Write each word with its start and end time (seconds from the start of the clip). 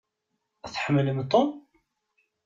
Tḥemmlem 0.73 1.19
Tom? 1.31 1.49